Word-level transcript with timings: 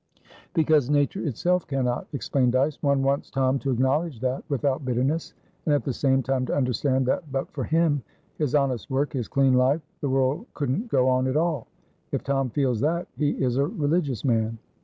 "Because 0.55 0.89
nature 0.89 1.23
itself 1.27 1.67
cannot," 1.67 2.07
explained 2.11 2.53
Dyce. 2.53 2.81
"One 2.81 3.03
wants 3.03 3.29
Tom 3.29 3.59
to 3.59 3.69
acknowledge 3.69 4.19
that, 4.21 4.43
without 4.49 4.83
bitterness, 4.83 5.35
and 5.67 5.75
at 5.75 5.83
the 5.83 5.93
same 5.93 6.23
time 6.23 6.43
to 6.47 6.55
understand 6.55 7.05
that, 7.05 7.31
but 7.31 7.51
for 7.51 7.63
him, 7.65 8.01
his 8.39 8.55
honest 8.55 8.89
work, 8.89 9.13
his 9.13 9.27
clean 9.27 9.53
life, 9.53 9.81
the 9.99 10.09
world 10.09 10.47
couldn't 10.55 10.87
go 10.89 11.07
on 11.07 11.27
at 11.27 11.37
all. 11.37 11.67
If 12.11 12.23
Tom 12.23 12.49
feels 12.49 12.79
that, 12.79 13.09
he 13.15 13.33
is 13.43 13.57
a 13.57 13.67
religious 13.67 14.25
man." 14.25 14.57